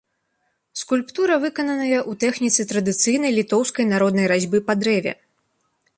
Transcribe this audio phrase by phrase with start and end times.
[0.81, 5.11] Скульптура выкананая ў тэхніцы традыцыйнай літоўскай народнай разьбы па дрэве.